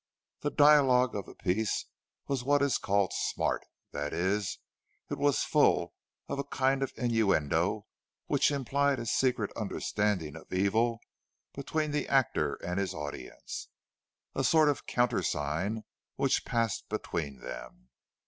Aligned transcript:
The 0.39 0.49
dialogue 0.49 1.13
of 1.13 1.27
the 1.27 1.35
piece 1.35 1.85
was 2.27 2.43
what 2.43 2.63
is 2.63 2.79
called 2.79 3.13
"smart"; 3.13 3.67
that 3.91 4.13
is, 4.13 4.57
it 5.11 5.19
was 5.19 5.43
full 5.43 5.93
of 6.27 6.39
a 6.39 6.43
kind 6.43 6.81
of 6.81 6.91
innuendo 6.97 7.85
which 8.25 8.49
implied 8.49 8.97
a 8.99 9.05
secret 9.05 9.51
understanding 9.55 10.35
of 10.35 10.51
evil 10.51 11.01
between 11.53 11.91
the 11.91 12.07
actor 12.09 12.55
and 12.65 12.79
his 12.79 12.95
audience—a 12.95 14.43
sort 14.43 14.69
of 14.69 14.87
countersign 14.87 15.83
which 16.15 16.45
passed 16.45 16.89
between 16.89 17.37
them. 17.41 17.89